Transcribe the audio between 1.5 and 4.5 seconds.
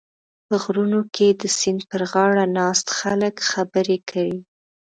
سیند پرغاړه ناست خلک خبرې کوي.